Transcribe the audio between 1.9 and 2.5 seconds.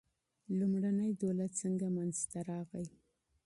منځ ته